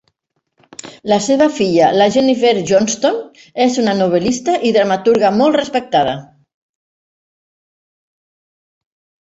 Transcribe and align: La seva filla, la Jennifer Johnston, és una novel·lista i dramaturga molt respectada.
La 1.11 1.17
seva 1.25 1.47
filla, 1.57 1.89
la 2.01 2.07
Jennifer 2.15 2.53
Johnston, 2.71 3.19
és 3.67 3.77
una 3.83 3.95
novel·lista 3.99 4.57
i 4.71 4.73
dramaturga 4.79 5.33
molt 5.37 5.61
respectada. 5.63 6.19